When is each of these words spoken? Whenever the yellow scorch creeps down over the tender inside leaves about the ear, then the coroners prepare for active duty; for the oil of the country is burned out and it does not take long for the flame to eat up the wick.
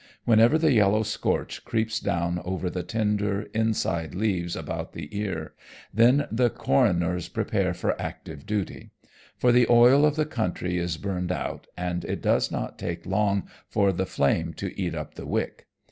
Whenever 0.25 0.57
the 0.57 0.71
yellow 0.71 1.03
scorch 1.03 1.63
creeps 1.63 1.99
down 1.99 2.41
over 2.43 2.71
the 2.71 2.81
tender 2.81 3.43
inside 3.53 4.15
leaves 4.15 4.55
about 4.55 4.93
the 4.93 5.15
ear, 5.15 5.53
then 5.93 6.27
the 6.31 6.49
coroners 6.49 7.27
prepare 7.27 7.71
for 7.71 7.95
active 8.01 8.47
duty; 8.47 8.89
for 9.37 9.51
the 9.51 9.67
oil 9.69 10.03
of 10.03 10.15
the 10.15 10.25
country 10.25 10.79
is 10.79 10.97
burned 10.97 11.31
out 11.31 11.67
and 11.77 12.03
it 12.05 12.19
does 12.23 12.49
not 12.51 12.79
take 12.79 13.05
long 13.05 13.47
for 13.69 13.91
the 13.91 14.07
flame 14.07 14.55
to 14.55 14.75
eat 14.75 14.95
up 14.95 15.13
the 15.13 15.27
wick. 15.27 15.67